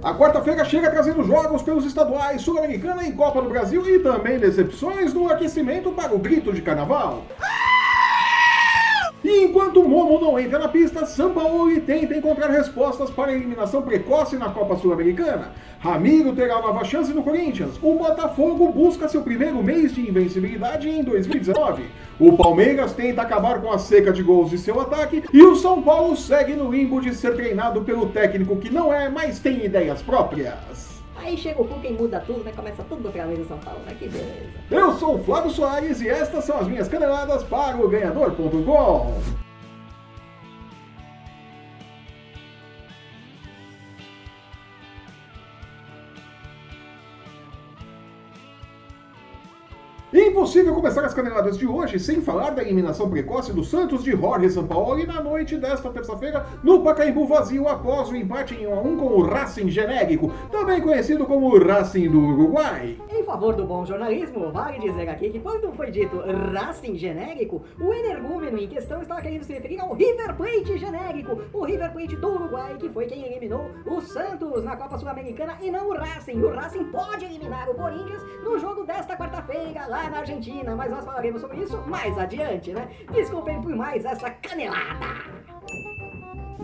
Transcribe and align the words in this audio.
A 0.00 0.14
quarta-feira 0.14 0.64
chega 0.64 0.92
trazendo 0.92 1.24
jogos 1.24 1.60
pelos 1.60 1.84
estaduais, 1.84 2.42
Sul-Americana 2.42 3.02
e 3.02 3.12
Copa 3.12 3.42
do 3.42 3.48
Brasil 3.48 3.84
e 3.88 3.98
também 3.98 4.38
decepções 4.38 5.12
no 5.12 5.28
aquecimento 5.28 5.90
para 5.90 6.14
o 6.14 6.18
grito 6.20 6.52
de 6.52 6.62
carnaval. 6.62 7.24
E 9.28 9.44
enquanto 9.44 9.86
Momo 9.86 10.18
não 10.18 10.40
entra 10.40 10.58
na 10.58 10.68
pista, 10.68 11.04
Sampaoli 11.04 11.82
tenta 11.82 12.16
encontrar 12.16 12.48
respostas 12.48 13.10
para 13.10 13.30
a 13.30 13.34
eliminação 13.34 13.82
precoce 13.82 14.38
na 14.38 14.48
Copa 14.48 14.78
Sul-Americana. 14.78 15.52
Ramiro 15.80 16.34
terá 16.34 16.62
nova 16.62 16.82
chance 16.82 17.12
no 17.12 17.22
Corinthians. 17.22 17.78
O 17.82 17.94
Botafogo 17.98 18.72
busca 18.72 19.06
seu 19.06 19.20
primeiro 19.20 19.62
mês 19.62 19.94
de 19.94 20.08
invencibilidade 20.08 20.88
em 20.88 21.04
2019. 21.04 21.82
O 22.18 22.38
Palmeiras 22.38 22.94
tenta 22.94 23.20
acabar 23.20 23.60
com 23.60 23.70
a 23.70 23.76
seca 23.76 24.14
de 24.14 24.22
gols 24.22 24.48
de 24.48 24.56
seu 24.56 24.80
ataque. 24.80 25.22
E 25.30 25.42
o 25.42 25.54
São 25.56 25.82
Paulo 25.82 26.16
segue 26.16 26.54
no 26.54 26.72
limbo 26.72 26.98
de 26.98 27.14
ser 27.14 27.36
treinado 27.36 27.82
pelo 27.82 28.08
técnico 28.08 28.56
que 28.56 28.72
não 28.72 28.90
é, 28.90 29.10
mas 29.10 29.40
tem 29.40 29.62
ideias 29.62 30.00
próprias. 30.00 30.87
Aí 31.28 31.36
chega 31.36 31.60
o 31.60 31.68
Cuca 31.68 31.86
e 31.86 31.92
muda 31.92 32.20
tudo, 32.20 32.42
né? 32.42 32.52
Começa 32.56 32.82
tudo 32.88 33.04
outra 33.04 33.26
vez 33.26 33.38
no 33.38 33.46
São 33.46 33.58
Paulo, 33.58 33.80
né? 33.84 33.94
Que 33.98 34.08
beleza. 34.08 34.48
Eu 34.70 34.94
sou 34.94 35.16
o 35.16 35.22
Flávio 35.22 35.50
Soares 35.50 36.00
e 36.00 36.08
estas 36.08 36.42
são 36.44 36.58
as 36.58 36.66
minhas 36.66 36.88
caneladas 36.88 37.42
para 37.42 37.76
o 37.76 37.86
Ganhador.com. 37.86 39.12
Impossível 50.12 50.74
começar 50.74 51.04
as 51.04 51.12
caneladas 51.12 51.58
de 51.58 51.66
hoje 51.66 52.00
sem 52.00 52.22
falar 52.22 52.52
da 52.52 52.62
eliminação 52.62 53.10
precoce 53.10 53.52
do 53.52 53.62
Santos 53.62 54.02
de 54.02 54.12
Jorge 54.12 54.48
Sampaoli 54.48 55.06
na 55.06 55.22
noite 55.22 55.58
desta 55.58 55.90
terça-feira 55.90 56.46
no 56.62 56.80
Pacaembu 56.82 57.26
vazio 57.26 57.68
após 57.68 58.08
o 58.08 58.16
empate 58.16 58.54
em 58.54 58.66
1 58.66 58.72
a 58.72 58.80
1 58.80 58.96
com 58.96 59.06
o 59.06 59.22
Racing 59.22 59.68
Genérico, 59.68 60.32
também 60.50 60.80
conhecido 60.80 61.26
como 61.26 61.58
Racing 61.58 62.08
do 62.08 62.20
Uruguai. 62.20 62.96
Favor 63.28 63.54
do 63.54 63.66
bom 63.66 63.84
jornalismo, 63.84 64.50
vale 64.50 64.78
dizer 64.78 65.06
aqui 65.06 65.28
que 65.28 65.38
quando 65.38 65.70
foi 65.74 65.90
dito 65.90 66.16
Racing 66.50 66.96
genérico, 66.96 67.62
o 67.78 67.92
energúmeno 67.92 68.56
em 68.56 68.66
questão 68.66 69.02
estava 69.02 69.20
querendo 69.20 69.44
se 69.44 69.52
referir 69.52 69.78
ao 69.80 69.92
River 69.92 70.34
Plate 70.34 70.78
genérico, 70.78 71.42
o 71.52 71.62
River 71.62 71.92
Plate 71.92 72.16
do 72.16 72.26
Uruguai, 72.26 72.78
que 72.78 72.88
foi 72.88 73.04
quem 73.04 73.26
eliminou 73.26 73.70
o 73.84 74.00
Santos 74.00 74.64
na 74.64 74.78
Copa 74.78 74.96
Sul-Americana 74.96 75.58
e 75.60 75.70
não 75.70 75.90
o 75.90 75.94
Racing. 75.94 76.42
O 76.42 76.48
Racing 76.48 76.84
pode 76.84 77.26
eliminar 77.26 77.68
o 77.68 77.74
Corinthians 77.74 78.22
no 78.42 78.58
jogo 78.58 78.84
desta 78.84 79.14
quarta-feira 79.14 79.86
lá 79.86 80.08
na 80.08 80.20
Argentina, 80.20 80.74
mas 80.74 80.90
nós 80.90 81.04
falaremos 81.04 81.42
sobre 81.42 81.58
isso 81.58 81.76
mais 81.86 82.16
adiante, 82.16 82.72
né? 82.72 82.88
Desculpem 83.12 83.60
por 83.60 83.76
mais 83.76 84.06
essa 84.06 84.30
canelada. 84.30 85.37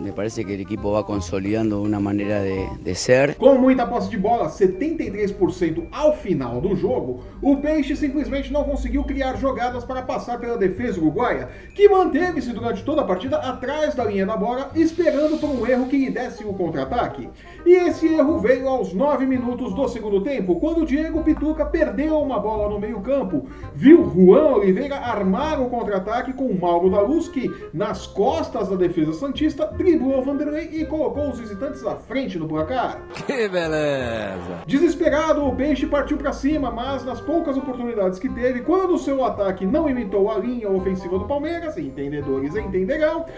Me 0.05 0.13
parece 0.13 0.45
que 0.45 0.53
el 0.53 0.61
equipo 0.61 0.91
va 0.91 1.03
consolidando 1.03 1.81
una 1.81 1.99
manera 1.99 2.39
de, 2.39 2.69
de 2.79 2.93
ser. 2.93 3.35
Com 3.37 3.57
muita 3.57 3.87
posse 3.89 4.07
de 4.11 4.17
bola, 4.17 4.51
73% 4.51 5.87
ao 5.91 6.13
final 6.13 6.61
do 6.61 6.75
jogo, 6.75 7.21
o 7.41 7.57
Peixe 7.57 7.95
simplesmente 7.95 8.53
não 8.53 8.63
conseguiu 8.63 9.03
criar 9.03 9.35
jogadas 9.35 9.83
para 9.83 10.03
passar 10.03 10.39
pela 10.39 10.59
defesa 10.59 11.01
uruguaia, 11.01 11.49
que 11.73 11.89
manteve-se 11.89 12.53
durante 12.53 12.83
toda 12.83 13.01
a 13.01 13.03
partida 13.03 13.37
atrás 13.37 13.95
da 13.95 14.03
linha 14.03 14.27
da 14.27 14.37
bola, 14.37 14.69
esperando 14.75 15.39
por 15.39 15.49
um 15.49 15.65
erro 15.65 15.87
que 15.87 15.97
lhe 15.97 16.11
desse 16.11 16.43
o 16.43 16.53
contra-ataque. 16.53 17.27
E 17.65 17.73
esse 17.73 18.07
erro 18.07 18.37
veio 18.37 18.69
aos 18.69 18.93
9 18.93 19.25
minutos 19.25 19.73
do 19.73 19.87
segundo 19.87 20.21
tempo, 20.21 20.59
quando 20.59 20.85
Diego 20.85 21.23
Pituca 21.23 21.65
perdeu 21.65 22.19
uma 22.19 22.39
bola 22.39 22.69
no 22.69 22.79
meio-campo. 22.79 23.47
Viu 23.73 24.07
Juan 24.13 24.57
Oliveira 24.57 24.97
armar 24.97 25.59
o 25.59 25.67
contra-ataque 25.67 26.31
com 26.31 26.53
Mauro 26.53 26.91
da 26.91 27.01
Luz, 27.01 27.27
que, 27.27 27.51
nas 27.73 28.05
costas 28.05 28.69
da 28.69 28.75
defesa 28.75 29.11
Santista, 29.13 29.65
driblou 29.95 30.21
Vanderlei 30.21 30.69
e 30.73 30.85
colocou 30.85 31.29
os 31.29 31.39
visitantes 31.39 31.85
à 31.85 31.95
frente 31.95 32.37
no 32.37 32.47
placar. 32.47 33.01
Que 33.25 33.47
beleza! 33.47 34.63
Desesperado, 34.67 35.45
o 35.45 35.55
Peixe 35.55 35.87
partiu 35.87 36.17
para 36.17 36.33
cima, 36.33 36.69
mas 36.69 37.05
nas 37.05 37.21
poucas 37.21 37.57
oportunidades 37.57 38.19
que 38.19 38.29
teve, 38.29 38.61
quando 38.61 38.95
o 38.95 38.99
seu 38.99 39.23
ataque 39.23 39.65
não 39.65 39.89
imitou 39.89 40.29
a 40.29 40.37
linha 40.37 40.69
ofensiva 40.69 41.17
do 41.17 41.25
Palmeiras, 41.25 41.77
entendedores 41.77 42.55
entenderão, 42.55 43.25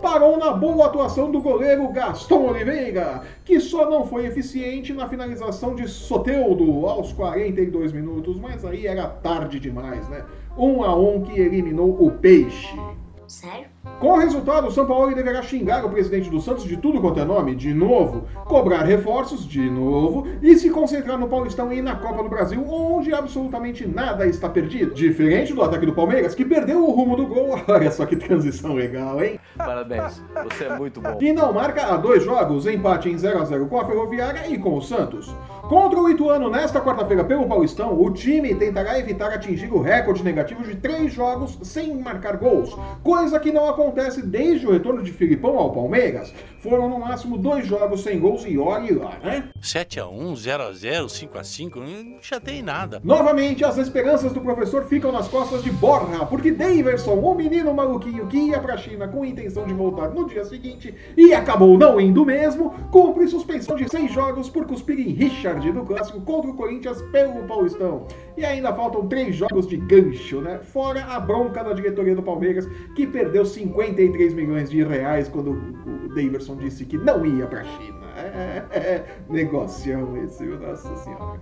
parou 0.00 0.38
na 0.38 0.52
boa 0.52 0.86
atuação 0.86 1.30
do 1.30 1.40
goleiro 1.40 1.88
Gaston 1.88 2.50
Oliveira, 2.50 3.22
que 3.44 3.58
só 3.58 3.90
não 3.90 4.06
foi 4.06 4.26
eficiente 4.26 4.92
na 4.92 5.08
finalização 5.08 5.74
de 5.74 5.88
Soteudo 5.88 6.86
aos 6.86 7.12
42 7.12 7.92
minutos, 7.92 8.38
mas 8.38 8.64
aí 8.64 8.86
era 8.86 9.08
tarde 9.08 9.58
demais, 9.58 10.08
né? 10.08 10.24
Um 10.56 10.84
a 10.84 10.94
um 10.94 11.22
que 11.22 11.40
eliminou 11.40 12.04
o 12.04 12.12
Peixe. 12.12 12.78
Sério? 13.26 13.73
Com 14.00 14.12
o 14.12 14.18
resultado, 14.18 14.66
o 14.66 14.70
São 14.70 14.86
Paulo 14.86 15.14
deverá 15.14 15.42
xingar 15.42 15.84
o 15.84 15.90
presidente 15.90 16.30
do 16.30 16.40
Santos 16.40 16.64
de 16.64 16.76
tudo 16.76 17.00
quanto 17.00 17.20
é 17.20 17.24
nome, 17.24 17.54
de 17.54 17.74
novo, 17.74 18.26
cobrar 18.46 18.82
reforços, 18.82 19.46
de 19.46 19.68
novo, 19.68 20.26
e 20.42 20.56
se 20.56 20.70
concentrar 20.70 21.18
no 21.18 21.28
Paulistão 21.28 21.72
e 21.72 21.82
na 21.82 21.94
Copa 21.94 22.22
do 22.22 22.28
Brasil, 22.28 22.64
onde 22.66 23.14
absolutamente 23.14 23.86
nada 23.86 24.26
está 24.26 24.48
perdido. 24.48 24.94
Diferente 24.94 25.52
do 25.52 25.62
ataque 25.62 25.84
do 25.84 25.92
Palmeiras, 25.92 26.34
que 26.34 26.44
perdeu 26.44 26.82
o 26.82 26.90
rumo 26.90 27.14
do 27.14 27.26
gol. 27.26 27.60
Olha 27.68 27.90
só 27.90 28.06
que 28.06 28.16
transição 28.16 28.74
legal, 28.74 29.22
hein? 29.22 29.38
Parabéns, 29.56 30.22
você 30.44 30.64
é 30.64 30.78
muito 30.78 31.00
bom. 31.00 31.18
E 31.20 31.32
não 31.32 31.52
marca 31.52 31.86
há 31.86 31.96
dois 31.96 32.24
jogos, 32.24 32.66
empate 32.66 33.10
em 33.10 33.18
0 33.18 33.42
a 33.42 33.44
0 33.44 33.66
com 33.66 33.78
a 33.78 33.86
Ferroviária 33.86 34.48
e 34.48 34.58
com 34.58 34.76
o 34.76 34.82
Santos. 34.82 35.34
Contra 35.68 35.98
o 35.98 36.10
Ituano 36.10 36.50
nesta 36.50 36.78
quarta-feira 36.78 37.24
pelo 37.24 37.48
Paulistão, 37.48 37.98
o 37.98 38.10
time 38.10 38.54
tentará 38.54 38.98
evitar 38.98 39.32
atingir 39.32 39.72
o 39.72 39.80
recorde 39.80 40.22
negativo 40.22 40.62
de 40.62 40.76
três 40.76 41.12
jogos 41.12 41.58
sem 41.62 41.96
marcar 41.96 42.36
gols, 42.36 42.76
coisa 43.02 43.40
que 43.40 43.50
não 43.50 43.66
acontece 43.74 44.22
desde 44.22 44.66
o 44.66 44.72
retorno 44.72 45.02
de 45.02 45.12
Filipão 45.12 45.58
ao 45.58 45.72
Palmeiras. 45.72 46.32
Foram 46.60 46.88
no 46.88 46.98
máximo 46.98 47.36
dois 47.36 47.66
jogos 47.66 48.02
sem 48.02 48.18
gols 48.18 48.44
e 48.46 48.56
olhe 48.56 48.94
lá, 48.94 49.18
né? 49.22 49.50
7x1, 49.60 50.32
0x0, 50.32 51.04
5x5, 51.06 51.76
não 51.76 52.22
chatei 52.22 52.62
nada. 52.62 53.02
Novamente, 53.04 53.64
as 53.64 53.76
esperanças 53.76 54.32
do 54.32 54.40
professor 54.40 54.86
ficam 54.86 55.12
nas 55.12 55.28
costas 55.28 55.62
de 55.62 55.70
Borja, 55.70 56.24
porque 56.24 56.50
Daverson, 56.50 57.14
o 57.14 57.34
menino 57.34 57.74
maluquinho 57.74 58.26
que 58.26 58.38
ia 58.38 58.58
pra 58.58 58.78
China 58.78 59.06
com 59.08 59.22
a 59.22 59.26
intenção 59.26 59.66
de 59.66 59.74
voltar 59.74 60.08
no 60.08 60.26
dia 60.26 60.44
seguinte 60.44 60.94
e 61.16 61.34
acabou 61.34 61.76
não 61.76 62.00
indo 62.00 62.24
mesmo, 62.24 62.70
cumpre 62.90 63.28
suspensão 63.28 63.76
de 63.76 63.88
seis 63.90 64.10
jogos 64.10 64.48
por 64.48 64.64
cuspir 64.64 64.98
em 64.98 65.12
Richard 65.12 65.70
do 65.70 65.84
clássico 65.84 66.20
contra 66.22 66.50
o 66.50 66.54
Corinthians 66.54 67.02
pelo 67.12 67.44
Paulistão. 67.46 68.06
E 68.36 68.44
ainda 68.44 68.74
faltam 68.74 69.06
três 69.06 69.36
jogos 69.36 69.66
de 69.66 69.76
gancho, 69.76 70.40
né? 70.40 70.58
Fora 70.58 71.04
a 71.04 71.20
bronca 71.20 71.62
da 71.62 71.72
diretoria 71.72 72.16
do 72.16 72.22
Palmeiras, 72.22 72.66
que 72.96 73.06
perdeu 73.06 73.44
53 73.44 74.34
milhões 74.34 74.68
de 74.68 74.82
reais 74.82 75.28
quando 75.28 75.52
o 75.52 76.08
Daverson 76.08 76.56
disse 76.56 76.84
que 76.84 76.98
não 76.98 77.24
ia 77.24 77.46
pra 77.46 77.62
China. 77.62 78.04
É, 78.16 78.62
é, 78.70 78.78
é 78.78 79.04
negocião 79.28 80.16
esse, 80.24 80.44
nossa 80.44 80.96
senhora. 80.96 81.40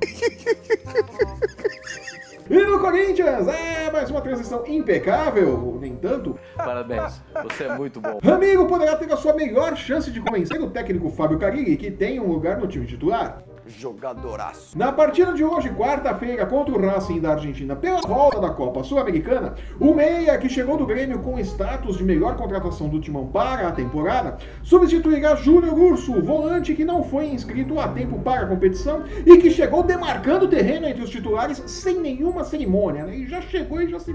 E 2.51 2.67
no 2.67 2.81
Corinthians, 2.81 3.47
é 3.47 3.91
mais 3.91 4.11
uma 4.11 4.21
transição 4.21 4.65
impecável, 4.67 5.79
nem 5.81 5.95
tanto. 5.97 6.39
Parabéns, 6.57 7.23
você 7.45 7.65
é 7.65 7.77
muito 7.77 8.01
bom. 8.01 8.19
Amigo 8.23 8.67
poderá 8.67 8.97
ter 8.97 9.11
a 9.13 9.17
sua 9.17 9.33
melhor 9.33 9.77
chance 9.77 10.11
de 10.11 10.21
convencer 10.21 10.61
o 10.61 10.69
técnico 10.69 11.09
Fábio 11.11 11.39
Carilli, 11.39 11.77
que 11.77 11.91
tem 11.91 12.21
um 12.21 12.27
lugar 12.27 12.59
no 12.59 12.67
time 12.67 12.85
titular. 12.85 13.43
Jogadoraço. 13.67 14.77
Na 14.77 14.93
partida 14.93 15.33
de 15.33 15.45
hoje, 15.45 15.71
quarta-feira, 15.71 16.45
contra 16.47 16.75
o 16.75 16.81
Racing 16.81 17.21
da 17.21 17.33
Argentina, 17.33 17.77
pela 17.77 18.01
volta 18.01 18.41
da 18.41 18.51
Copa 18.51 18.83
Sul-Americana, 18.83 19.55
o 19.81 19.95
Meia, 19.95 20.37
que 20.39 20.49
chegou 20.49 20.77
do 20.77 20.87
Grêmio 20.87 21.21
com 21.21 21.39
status 21.39 21.97
de 21.97 22.05
melhor 22.05 22.37
contratação 22.37 22.89
do 22.89 23.01
Timão 23.01 23.27
para 23.27 23.69
a 23.69 23.73
temporada, 23.73 24.39
substituirá 24.63 25.35
Júnior 25.37 25.79
Urso, 25.79 26.21
volante 26.21 26.75
que 26.75 26.85
não 26.85 27.05
foi 27.05 27.27
inscrito 27.27 27.79
a 27.79 27.89
tempo 27.89 28.19
para 28.19 28.43
a 28.43 28.47
competição 28.47 29.05
e 29.25 29.39
que 29.39 29.51
chegou 29.51 29.83
demarcando 29.83 30.49
terreno 30.49 30.87
entre 30.87 31.03
os 31.03 31.11
titulares 31.11 31.63
sem 31.67 31.99
nenhuma 32.01 32.45
cerimônia, 32.45 33.05
né? 33.05 33.17
E 33.17 33.27
já 33.27 33.41
chegou 33.41 33.81
e 33.81 33.89
já 33.89 33.99
se 33.99 34.15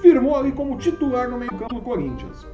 firmou 0.00 0.36
ali 0.36 0.52
como 0.52 0.78
titular 0.78 1.28
no 1.28 1.38
meio-campo 1.38 1.74
do 1.74 1.80
Corinthians. 1.80 2.46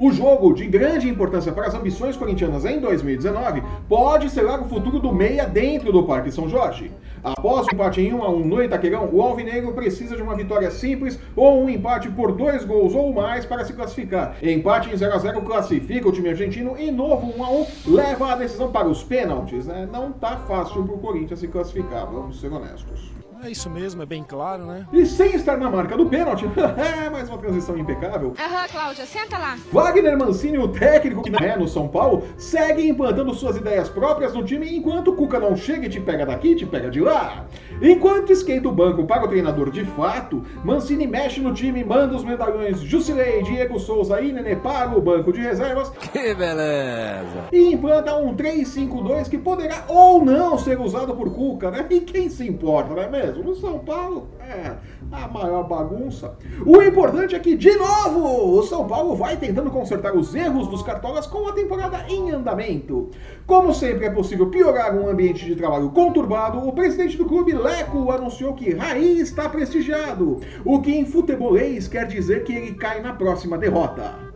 O 0.00 0.10
jogo, 0.10 0.54
de 0.54 0.66
grande 0.66 1.10
importância 1.10 1.52
para 1.52 1.66
as 1.66 1.74
ambições 1.74 2.16
corintianas 2.16 2.64
em 2.64 2.80
2019, 2.80 3.62
pode 3.86 4.30
selar 4.30 4.58
o 4.58 4.64
futuro 4.64 4.98
do 4.98 5.12
Meia 5.12 5.44
dentro 5.44 5.92
do 5.92 6.04
Parque 6.04 6.32
São 6.32 6.48
Jorge. 6.48 6.90
Após 7.22 7.66
o 7.66 7.74
empate 7.74 8.00
em 8.00 8.14
1 8.14 8.22
a 8.22 8.30
1 8.30 8.46
no 8.46 8.64
Itaquerão, 8.64 9.10
o 9.12 9.20
Alvinegro 9.20 9.74
precisa 9.74 10.16
de 10.16 10.22
uma 10.22 10.34
vitória 10.34 10.70
simples 10.70 11.20
ou 11.36 11.62
um 11.62 11.68
empate 11.68 12.08
por 12.08 12.32
dois 12.32 12.64
gols 12.64 12.94
ou 12.94 13.12
mais 13.12 13.44
para 13.44 13.62
se 13.62 13.74
classificar. 13.74 14.36
Empate 14.42 14.88
em 14.88 14.96
0 14.96 15.12
a 15.12 15.18
0 15.18 15.42
classifica 15.42 16.08
o 16.08 16.12
time 16.12 16.30
argentino 16.30 16.76
e 16.78 16.90
novo 16.90 17.34
1 17.36 17.44
a 17.44 17.50
1 17.50 17.66
leva 17.88 18.32
a 18.32 18.36
decisão 18.36 18.72
para 18.72 18.88
os 18.88 19.04
pênaltis. 19.04 19.66
Né? 19.66 19.86
Não 19.92 20.12
tá 20.12 20.38
fácil 20.48 20.82
para 20.82 20.94
o 20.94 20.98
Corinthians 20.98 21.40
se 21.40 21.48
classificar, 21.48 22.06
vamos 22.06 22.40
ser 22.40 22.50
honestos. 22.50 23.12
É 23.42 23.50
isso 23.50 23.70
mesmo, 23.70 24.02
é 24.02 24.06
bem 24.06 24.22
claro, 24.22 24.66
né? 24.66 24.86
E 24.92 25.06
sem 25.06 25.34
estar 25.34 25.56
na 25.56 25.70
marca 25.70 25.96
do 25.96 26.04
pênalti, 26.04 26.44
é 26.76 27.08
mais 27.08 27.26
uma 27.26 27.38
transição 27.38 27.76
impecável. 27.78 28.34
Aham, 28.38 28.68
Cláudia, 28.68 29.06
senta 29.06 29.38
lá. 29.38 29.56
Wagner 29.72 30.16
Mancini, 30.18 30.58
o 30.58 30.68
técnico 30.68 31.22
que 31.22 31.30
não 31.30 31.38
é 31.38 31.56
no 31.56 31.66
São 31.66 31.88
Paulo, 31.88 32.28
segue 32.36 32.86
implantando 32.86 33.32
suas 33.32 33.56
ideias 33.56 33.88
próprias 33.88 34.34
no 34.34 34.44
time 34.44 34.76
enquanto 34.76 35.08
o 35.08 35.16
Cuca 35.16 35.40
não 35.40 35.56
chega 35.56 35.86
e 35.86 35.88
te 35.88 35.98
pega 35.98 36.26
daqui, 36.26 36.54
te 36.54 36.66
pega 36.66 36.90
de 36.90 37.00
lá. 37.00 37.46
Enquanto 37.82 38.30
esquenta 38.32 38.68
o 38.68 38.72
banco 38.72 39.04
para 39.04 39.24
o 39.24 39.28
treinador 39.28 39.70
de 39.70 39.84
fato, 39.84 40.42
Mancini 40.62 41.06
mexe 41.06 41.40
no 41.40 41.54
time, 41.54 41.82
manda 41.82 42.14
os 42.14 42.22
medalhões 42.24 42.80
Jusilei, 42.80 43.42
Diego 43.42 43.78
Souza 43.78 44.20
e 44.20 44.32
Nenê 44.32 44.54
para 44.56 44.96
o 44.96 45.00
banco 45.00 45.32
de 45.32 45.40
reservas 45.40 45.88
Que 46.12 46.34
beleza. 46.34 47.44
e 47.52 47.72
implanta 47.72 48.14
um 48.16 48.34
3-5-2 48.36 49.28
que 49.28 49.38
poderá 49.38 49.84
ou 49.88 50.24
não 50.24 50.58
ser 50.58 50.78
usado 50.78 51.14
por 51.14 51.32
Cuca, 51.34 51.70
né? 51.70 51.86
E 51.90 52.00
quem 52.00 52.28
se 52.28 52.46
importa, 52.46 52.94
não 52.94 53.02
é 53.02 53.08
mesmo? 53.08 53.42
No 53.44 53.54
São 53.54 53.78
Paulo, 53.78 54.28
é 54.40 54.72
a 55.12 55.26
maior 55.28 55.66
bagunça. 55.66 56.36
O 56.66 56.82
importante 56.82 57.34
é 57.34 57.38
que, 57.38 57.56
de 57.56 57.74
novo, 57.76 58.58
o 58.58 58.62
São 58.62 58.86
Paulo 58.86 59.16
vai 59.16 59.36
tentando 59.36 59.70
consertar 59.70 60.14
os 60.14 60.34
erros 60.34 60.68
dos 60.68 60.82
cartolas 60.82 61.26
com 61.26 61.48
a 61.48 61.52
temporada 61.52 62.04
em 62.08 62.30
andamento. 62.30 63.08
Como 63.46 63.72
sempre 63.74 64.06
é 64.06 64.10
possível 64.10 64.46
piorar 64.50 64.94
um 64.94 65.08
ambiente 65.08 65.44
de 65.44 65.56
trabalho 65.56 65.90
conturbado, 65.90 66.58
o 66.66 66.72
presidente 66.72 67.16
do 67.16 67.24
clube, 67.24 67.52
Leco, 67.70 68.10
anunciou 68.10 68.54
que 68.54 68.74
Raí 68.74 69.20
está 69.20 69.48
prestigiado, 69.48 70.40
o 70.64 70.80
que 70.80 70.92
em 70.92 71.04
futebolês 71.04 71.88
quer 71.88 72.06
dizer 72.06 72.44
que 72.44 72.52
ele 72.52 72.74
cai 72.74 73.00
na 73.00 73.12
próxima 73.12 73.56
derrota. 73.56 74.29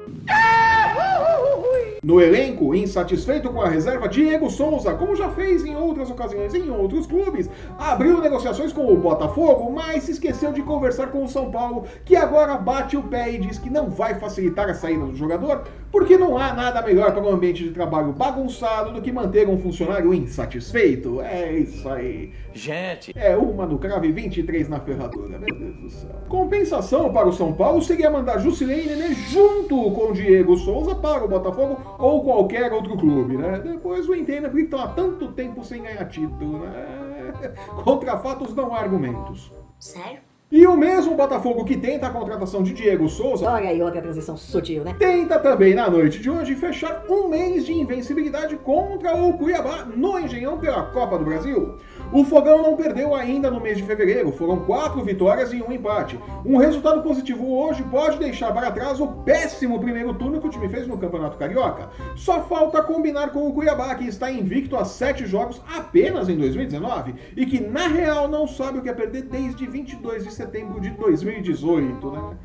No 2.04 2.20
elenco, 2.20 2.74
insatisfeito 2.74 3.48
com 3.48 3.62
a 3.62 3.68
reserva, 3.68 4.06
Diego 4.06 4.50
Souza, 4.50 4.92
como 4.92 5.16
já 5.16 5.30
fez 5.30 5.64
em 5.64 5.74
outras 5.74 6.10
ocasiões 6.10 6.54
em 6.54 6.68
outros 6.68 7.06
clubes, 7.06 7.48
abriu 7.78 8.20
negociações 8.20 8.74
com 8.74 8.92
o 8.92 8.96
Botafogo, 8.98 9.72
mas 9.72 10.02
se 10.02 10.12
esqueceu 10.12 10.52
de 10.52 10.60
conversar 10.60 11.06
com 11.06 11.24
o 11.24 11.28
São 11.28 11.50
Paulo, 11.50 11.84
que 12.04 12.14
agora 12.14 12.58
bate 12.58 12.94
o 12.94 13.02
pé 13.02 13.32
e 13.32 13.38
diz 13.38 13.58
que 13.58 13.70
não 13.70 13.88
vai 13.88 14.16
facilitar 14.16 14.68
a 14.68 14.74
saída 14.74 15.06
do 15.06 15.16
jogador, 15.16 15.64
porque 15.90 16.18
não 16.18 16.36
há 16.36 16.52
nada 16.52 16.82
melhor 16.82 17.12
para 17.12 17.22
um 17.22 17.30
ambiente 17.30 17.64
de 17.64 17.70
trabalho 17.70 18.12
bagunçado 18.12 18.92
do 18.92 19.00
que 19.00 19.10
manter 19.10 19.48
um 19.48 19.56
funcionário 19.56 20.12
insatisfeito. 20.12 21.22
É 21.22 21.52
isso 21.54 21.88
aí. 21.88 22.32
Gente, 22.52 23.12
É 23.16 23.36
uma 23.36 23.64
no 23.64 23.78
crave 23.78 24.08
e 24.08 24.12
23 24.12 24.68
na 24.68 24.78
ferradura, 24.80 25.38
meu 25.38 25.54
Deus 25.54 25.76
do 25.76 25.90
céu. 25.90 26.10
Compensação 26.28 27.12
para 27.12 27.28
o 27.28 27.32
São 27.32 27.52
Paulo 27.52 27.80
seria 27.80 28.10
mandar 28.10 28.38
Jusilei 28.38 28.84
e 28.84 28.86
Nenê 28.88 29.14
junto 29.14 29.90
com 29.92 30.12
Diego 30.12 30.56
Souza 30.56 30.94
para 30.94 31.24
o 31.24 31.28
Botafogo 31.28 31.93
ou 31.98 32.24
qualquer 32.24 32.72
outro 32.72 32.96
clube, 32.96 33.36
né? 33.36 33.58
Depois 33.60 34.08
o 34.08 34.14
entenda 34.14 34.48
porque 34.48 34.64
estão 34.64 34.80
há 34.80 34.88
tanto 34.88 35.32
tempo 35.32 35.64
sem 35.64 35.82
ganhar 35.82 36.04
título, 36.06 36.58
né? 36.60 37.52
Contra 37.84 38.18
fatos 38.18 38.54
não 38.54 38.74
há 38.74 38.80
argumentos. 38.80 39.52
Sério? 39.78 40.20
E 40.54 40.68
o 40.68 40.76
mesmo 40.76 41.16
Botafogo 41.16 41.64
que 41.64 41.76
tenta 41.76 42.06
a 42.06 42.10
contratação 42.10 42.62
de 42.62 42.72
Diego 42.72 43.08
Souza 43.08 43.44
Olha 43.44 43.70
aí 43.70 43.82
outra 43.82 44.00
transição 44.00 44.36
sutil, 44.36 44.84
né? 44.84 44.94
tenta 44.96 45.36
também 45.36 45.74
na 45.74 45.90
noite 45.90 46.20
de 46.20 46.30
hoje 46.30 46.54
fechar 46.54 47.04
um 47.10 47.26
mês 47.26 47.66
de 47.66 47.72
invencibilidade 47.72 48.54
contra 48.58 49.16
o 49.16 49.36
Cuiabá 49.36 49.84
no 49.84 50.16
Engenhão 50.16 50.56
pela 50.56 50.84
Copa 50.84 51.18
do 51.18 51.24
Brasil. 51.24 51.74
O 52.12 52.24
Fogão 52.24 52.62
não 52.62 52.76
perdeu 52.76 53.16
ainda 53.16 53.50
no 53.50 53.60
mês 53.60 53.78
de 53.78 53.82
fevereiro, 53.82 54.30
foram 54.30 54.60
quatro 54.64 55.02
vitórias 55.02 55.52
e 55.52 55.60
um 55.60 55.72
empate. 55.72 56.20
Um 56.46 56.56
resultado 56.56 57.02
positivo 57.02 57.52
hoje 57.52 57.82
pode 57.90 58.20
deixar 58.20 58.52
para 58.52 58.70
trás 58.70 59.00
o 59.00 59.08
péssimo 59.08 59.80
primeiro 59.80 60.14
turno 60.14 60.40
que 60.40 60.46
o 60.46 60.50
time 60.50 60.68
fez 60.68 60.86
no 60.86 60.98
Campeonato 60.98 61.36
Carioca. 61.36 61.90
Só 62.14 62.42
falta 62.42 62.80
combinar 62.80 63.30
com 63.30 63.48
o 63.48 63.52
Cuiabá, 63.52 63.92
que 63.96 64.06
está 64.06 64.30
invicto 64.30 64.76
a 64.76 64.84
sete 64.84 65.26
jogos 65.26 65.60
apenas 65.76 66.28
em 66.28 66.36
2019 66.36 67.12
e 67.36 67.44
que 67.44 67.58
na 67.58 67.88
real 67.88 68.28
não 68.28 68.46
sabe 68.46 68.78
o 68.78 68.82
que 68.82 68.88
é 68.88 68.94
perder 68.94 69.22
desde 69.22 69.66
22 69.66 70.22
de 70.22 70.30
setembro 70.30 70.43
de 70.80 70.90
2018, 70.90 72.10
né? 72.10 72.36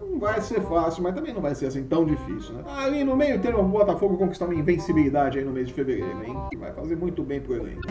Não 0.00 0.18
vai 0.18 0.40
ser 0.40 0.60
fácil, 0.62 1.02
mas 1.02 1.14
também 1.14 1.34
não 1.34 1.40
vai 1.40 1.54
ser 1.54 1.66
assim 1.66 1.84
tão 1.84 2.04
difícil, 2.04 2.54
né? 2.54 2.62
Ali 2.78 3.04
no 3.04 3.16
meio 3.16 3.38
termo, 3.40 3.60
o 3.60 3.64
Botafogo 3.64 4.16
conquistar 4.16 4.46
uma 4.46 4.54
invencibilidade 4.54 5.38
aí 5.38 5.44
no 5.44 5.52
mês 5.52 5.68
de 5.68 5.74
fevereiro, 5.74 6.24
hein? 6.24 6.36
Que 6.50 6.56
vai 6.56 6.72
fazer 6.72 6.96
muito 6.96 7.22
bem 7.22 7.40
pro 7.40 7.54
elenco. 7.54 7.82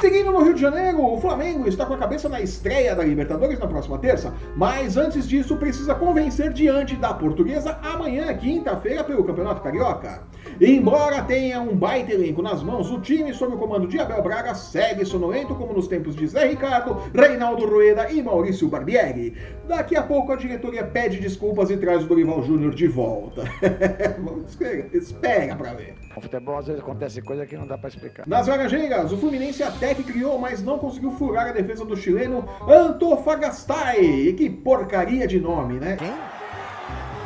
Seguindo 0.00 0.30
no 0.32 0.42
Rio 0.42 0.54
de 0.54 0.60
Janeiro, 0.60 1.02
o 1.02 1.20
Flamengo 1.20 1.66
está 1.66 1.86
com 1.86 1.94
a 1.94 1.98
cabeça 1.98 2.28
na 2.28 2.40
estreia 2.40 2.94
da 2.94 3.02
Libertadores 3.02 3.58
na 3.58 3.66
próxima 3.66 3.98
terça, 3.98 4.34
mas 4.54 4.96
antes 4.96 5.26
disso 5.26 5.56
precisa 5.56 5.94
convencer 5.94 6.52
diante 6.52 6.94
da 6.94 7.14
Portuguesa 7.14 7.78
amanhã, 7.82 8.32
quinta-feira, 8.36 9.02
pelo 9.02 9.24
Campeonato 9.24 9.62
Carioca. 9.62 10.22
Embora 10.60 11.22
tenha 11.22 11.60
um 11.60 11.76
baita 11.76 12.12
elenco 12.12 12.42
nas 12.42 12.62
mãos, 12.62 12.90
o 12.90 13.00
time 13.00 13.32
sob 13.34 13.54
o 13.54 13.58
comando 13.58 13.86
de 13.86 13.98
Abel 13.98 14.22
Braga 14.22 14.54
segue 14.54 15.04
sonolento 15.04 15.54
como 15.54 15.72
nos 15.72 15.88
tempos 15.88 16.14
de 16.14 16.26
Zé 16.26 16.46
Ricardo, 16.46 17.02
Reinaldo 17.14 17.66
Rueda 17.66 18.10
e 18.10 18.22
Maurício 18.22 18.68
Barbieri. 18.68 19.36
Daqui 19.66 19.96
a 19.96 20.02
pouco 20.02 20.32
a 20.32 20.36
diretoria 20.36 20.84
pede 20.84 21.18
desculpas 21.18 21.70
e 21.70 21.76
traz 21.76 22.04
o 22.04 22.06
Dorival 22.06 22.42
Júnior 22.42 22.74
de 22.74 22.86
volta. 22.86 23.42
Vamos 24.18 24.56
espera 24.92 25.56
pra 25.56 25.72
ver. 25.74 25.94
No 26.14 26.22
futebol 26.22 26.58
às 26.58 26.66
vezes 26.66 26.80
acontece 26.80 27.20
coisa 27.22 27.46
que 27.46 27.56
não 27.56 27.66
dá 27.66 27.76
pra 27.76 27.88
explicar. 27.88 28.26
Nas 28.26 28.46
Laranjeiras, 28.46 29.12
o 29.12 29.16
Fluminense 29.16 29.62
até 29.62 29.94
que 29.94 30.04
criou, 30.04 30.38
mas 30.38 30.62
não 30.62 30.78
conseguiu 30.78 31.10
furar 31.12 31.48
a 31.48 31.52
defesa 31.52 31.84
do 31.84 31.96
chileno 31.96 32.44
Antofagastai. 32.68 34.34
Que 34.36 34.48
porcaria 34.48 35.26
de 35.26 35.40
nome, 35.40 35.74
né? 35.74 35.96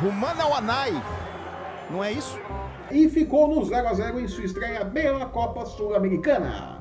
Rumana 0.01 0.47
Wanai. 0.47 0.93
Não 1.91 2.03
é 2.03 2.11
isso? 2.11 2.39
E 2.91 3.07
ficou 3.07 3.47
no 3.47 3.61
0x0 3.61 4.19
em 4.19 4.27
sua 4.27 4.45
estreia 4.45 4.83
pela 4.85 5.27
Copa 5.27 5.65
Sul-Americana. 5.65 6.79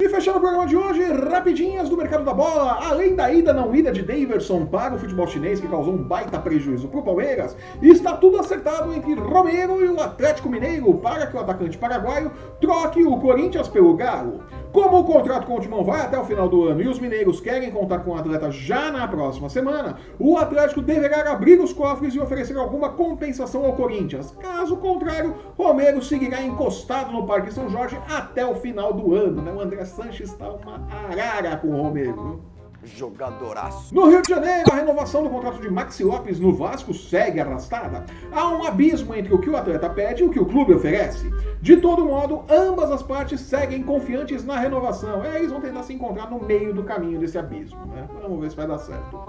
E 0.00 0.08
fechando 0.08 0.38
o 0.38 0.40
programa 0.40 0.66
de 0.66 0.76
hoje, 0.76 1.02
rapidinhas 1.02 1.88
do 1.88 1.96
mercado 1.96 2.24
da 2.24 2.32
bola. 2.32 2.78
Além 2.88 3.14
da 3.14 3.30
ida 3.30 3.52
não 3.52 3.74
ida 3.74 3.92
de 3.92 4.02
Daverson 4.02 4.64
para 4.64 4.94
o 4.94 4.98
futebol 4.98 5.26
chinês, 5.26 5.60
que 5.60 5.68
causou 5.68 5.94
um 5.94 6.02
baita 6.02 6.38
prejuízo 6.38 6.88
para 6.88 7.00
o 7.00 7.02
Palmeiras, 7.02 7.56
está 7.80 8.16
tudo 8.16 8.38
acertado 8.38 8.92
entre 8.94 9.14
Romero 9.14 9.84
e 9.84 9.88
o 9.88 10.00
Atlético 10.00 10.48
Mineiro 10.48 10.94
para 10.94 11.26
que 11.26 11.36
o 11.36 11.40
atacante 11.40 11.76
paraguaio 11.76 12.32
troque 12.60 13.04
o 13.04 13.18
Corinthians 13.18 13.68
pelo 13.68 13.94
Galo. 13.94 14.40
Como 14.72 15.00
o 15.00 15.04
contrato 15.04 15.46
com 15.46 15.56
o 15.56 15.60
Timão 15.60 15.84
vai 15.84 16.00
até 16.00 16.18
o 16.18 16.24
final 16.24 16.48
do 16.48 16.64
ano 16.64 16.80
e 16.80 16.88
os 16.88 16.98
mineiros 16.98 17.40
querem 17.40 17.70
contar 17.70 17.98
com 17.98 18.12
o 18.12 18.16
atleta 18.16 18.50
já 18.50 18.90
na 18.90 19.06
próxima 19.06 19.50
semana, 19.50 19.98
o 20.18 20.38
Atlético 20.38 20.80
deverá 20.80 21.30
abrir 21.30 21.60
os 21.60 21.74
cofres 21.74 22.14
e 22.14 22.18
oferecer 22.18 22.56
alguma 22.56 22.88
compensação 22.88 23.66
ao 23.66 23.74
Corinthians. 23.74 24.34
Caso 24.40 24.78
contrário, 24.78 25.34
Romero 25.58 26.00
seguirá 26.02 26.42
encostado 26.42 27.12
no 27.12 27.26
Parque 27.26 27.52
São 27.52 27.68
Jorge 27.68 27.98
até 28.08 28.46
o 28.46 28.54
final 28.54 28.94
do 28.94 29.14
ano. 29.14 29.42
Né? 29.42 29.52
O 29.52 29.60
André 29.60 29.81
Sanches 29.84 30.30
está 30.30 30.50
uma 30.50 30.86
arara 30.90 31.56
com 31.56 31.68
o 31.68 31.82
Romero. 31.82 32.42
jogadoraço. 32.84 33.94
No 33.94 34.08
Rio 34.08 34.22
de 34.22 34.30
Janeiro, 34.30 34.70
a 34.72 34.74
renovação 34.74 35.22
do 35.22 35.30
contrato 35.30 35.60
de 35.60 35.70
Maxi 35.70 36.02
Lopes 36.02 36.40
no 36.40 36.52
Vasco 36.52 36.92
segue 36.92 37.38
arrastada. 37.38 38.04
Há 38.32 38.48
um 38.48 38.64
abismo 38.64 39.14
entre 39.14 39.32
o 39.32 39.38
que 39.38 39.48
o 39.48 39.56
atleta 39.56 39.88
pede 39.88 40.22
e 40.22 40.26
o 40.26 40.30
que 40.30 40.40
o 40.40 40.46
clube 40.46 40.74
oferece. 40.74 41.30
De 41.60 41.76
todo 41.76 42.04
modo, 42.04 42.42
ambas 42.50 42.90
as 42.90 43.02
partes 43.02 43.40
seguem 43.40 43.84
confiantes 43.84 44.44
na 44.44 44.58
renovação. 44.58 45.24
É, 45.24 45.36
eles 45.36 45.52
vão 45.52 45.60
tentar 45.60 45.84
se 45.84 45.92
encontrar 45.92 46.28
no 46.28 46.42
meio 46.42 46.74
do 46.74 46.82
caminho 46.82 47.20
desse 47.20 47.38
abismo, 47.38 47.86
né? 47.86 48.08
Vamos 48.20 48.40
ver 48.40 48.50
se 48.50 48.56
vai 48.56 48.66
dar 48.66 48.78
certo. 48.78 49.26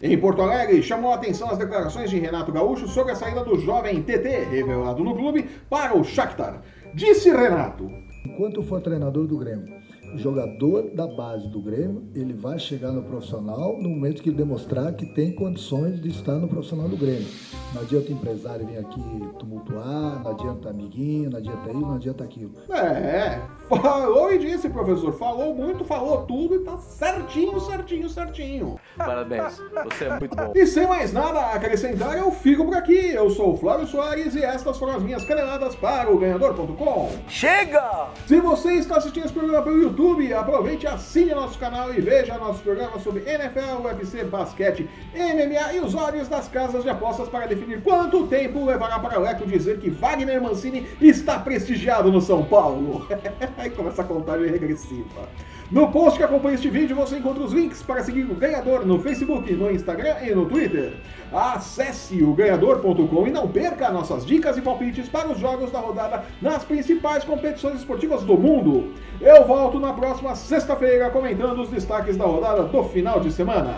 Em 0.00 0.16
Porto 0.16 0.42
Alegre, 0.42 0.80
chamou 0.82 1.10
a 1.10 1.16
atenção 1.16 1.50
as 1.50 1.58
declarações 1.58 2.08
de 2.08 2.18
Renato 2.18 2.52
Gaúcho 2.52 2.86
sobre 2.86 3.12
a 3.12 3.16
saída 3.16 3.42
do 3.42 3.58
jovem 3.58 4.00
TT, 4.00 4.46
revelado 4.50 5.02
no 5.02 5.16
clube, 5.16 5.48
para 5.68 5.96
o 5.96 6.04
Shakhtar. 6.04 6.60
Disse 6.94 7.30
Renato, 7.30 7.86
Enquanto 8.24 8.62
for 8.62 8.80
treinador 8.80 9.26
do 9.26 9.38
Grêmio, 9.38 9.74
jogador 10.16 10.90
da 10.94 11.06
base 11.06 11.48
do 11.48 11.60
Grêmio, 11.60 12.08
ele 12.14 12.32
vai 12.32 12.58
chegar 12.58 12.92
no 12.92 13.02
profissional 13.02 13.76
no 13.80 13.88
momento 13.88 14.22
que 14.22 14.30
ele 14.30 14.36
demonstrar 14.36 14.92
que 14.94 15.06
tem 15.06 15.32
condições 15.32 16.00
de 16.00 16.08
estar 16.08 16.34
no 16.34 16.48
profissional 16.48 16.88
do 16.88 16.96
Grêmio. 16.96 17.26
Não 17.74 17.82
adianta 17.82 18.10
o 18.10 18.12
empresário 18.12 18.66
vir 18.66 18.78
aqui 18.78 19.00
tumultuar, 19.38 20.22
não 20.22 20.30
adianta 20.30 20.70
amiguinho, 20.70 21.30
não 21.30 21.38
adianta 21.38 21.70
isso, 21.70 21.80
não 21.80 21.94
adianta 21.94 22.24
aquilo. 22.24 22.52
É, 22.70 23.40
falou 23.68 24.32
e 24.32 24.38
disse, 24.38 24.68
professor. 24.68 25.12
Falou 25.12 25.54
muito, 25.54 25.84
falou 25.84 26.22
tudo 26.24 26.54
e 26.54 26.58
tá 26.60 26.78
certinho, 26.78 27.60
certinho, 27.60 28.08
certinho. 28.08 28.80
Parabéns, 28.96 29.60
você 29.84 30.04
é 30.04 30.18
muito 30.18 30.34
bom. 30.34 30.52
E 30.54 30.66
sem 30.66 30.86
mais 30.86 31.12
nada 31.12 31.40
a 31.40 31.54
acrescentar, 31.54 32.16
eu 32.16 32.30
fico 32.30 32.64
por 32.64 32.74
aqui. 32.74 33.10
Eu 33.10 33.28
sou 33.30 33.52
o 33.52 33.56
Flávio 33.56 33.86
Soares 33.86 34.34
e 34.34 34.42
estas 34.42 34.78
foram 34.78 34.96
as 34.96 35.02
minhas 35.02 35.24
caneladas 35.24 35.74
para 35.74 36.10
o 36.10 36.18
Ganhador.com. 36.18 37.10
Chega! 37.28 38.08
Se 38.26 38.40
você 38.40 38.74
está 38.74 38.96
assistindo 38.96 39.24
esse 39.24 39.34
programa 39.34 39.62
pelo 39.62 39.82
YouTube, 39.82 39.97
aproveite, 40.38 40.86
assine 40.86 41.34
nosso 41.34 41.58
canal 41.58 41.92
e 41.92 42.00
veja 42.00 42.38
nossos 42.38 42.62
programas 42.62 43.02
sobre 43.02 43.28
NFL, 43.28 43.82
UFC, 43.84 44.22
basquete, 44.24 44.88
MMA 45.12 45.74
e 45.74 45.80
os 45.80 45.94
olhos 45.94 46.28
das 46.28 46.46
casas 46.46 46.84
de 46.84 46.90
apostas 46.90 47.28
para 47.28 47.46
definir 47.46 47.82
quanto 47.82 48.26
tempo 48.28 48.64
levará 48.64 49.00
para 49.00 49.18
Leco 49.18 49.44
dizer 49.44 49.80
que 49.80 49.90
Wagner 49.90 50.40
Mancini 50.40 50.86
está 51.00 51.38
prestigiado 51.40 52.12
no 52.12 52.20
São 52.20 52.44
Paulo. 52.44 53.08
Aí 53.58 53.70
começa 53.70 54.02
a 54.02 54.04
contagem 54.04 54.48
regressiva. 54.48 55.28
No 55.70 55.92
post 55.92 56.16
que 56.16 56.24
acompanha 56.24 56.54
este 56.54 56.70
vídeo 56.70 56.96
você 56.96 57.18
encontra 57.18 57.42
os 57.42 57.52
links 57.52 57.82
para 57.82 58.02
seguir 58.02 58.22
o 58.22 58.34
ganhador 58.34 58.86
no 58.86 58.98
Facebook, 59.00 59.52
no 59.52 59.70
Instagram 59.70 60.16
e 60.22 60.34
no 60.34 60.46
Twitter. 60.46 60.94
Acesse 61.30 62.22
o 62.22 62.32
ganhador.com 62.32 63.26
e 63.26 63.30
não 63.30 63.46
perca 63.46 63.90
nossas 63.90 64.24
dicas 64.24 64.56
e 64.56 64.62
palpites 64.62 65.10
para 65.10 65.28
os 65.28 65.38
jogos 65.38 65.70
da 65.70 65.78
rodada 65.78 66.24
nas 66.40 66.64
principais 66.64 67.22
competições 67.22 67.76
esportivas 67.76 68.22
do 68.22 68.38
mundo. 68.38 68.94
Eu 69.20 69.46
volto 69.46 69.78
na 69.78 69.92
próxima 69.92 70.34
sexta-feira 70.34 71.10
comentando 71.10 71.60
os 71.60 71.68
destaques 71.68 72.16
da 72.16 72.24
rodada 72.24 72.62
do 72.62 72.84
final 72.84 73.20
de 73.20 73.30
semana. 73.30 73.76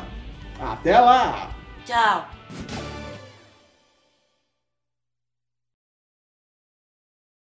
Até 0.61 0.97
lá! 0.99 1.51
Tchau! 1.85 2.25